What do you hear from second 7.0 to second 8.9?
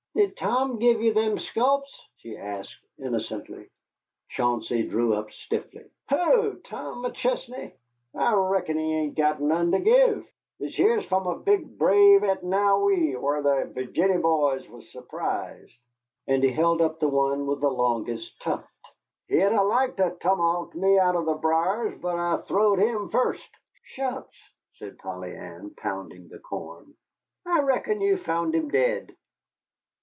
McChesney? I reckon